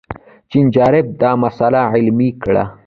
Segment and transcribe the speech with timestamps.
[0.49, 2.63] جین شارپ دا مسئله علمي کړه.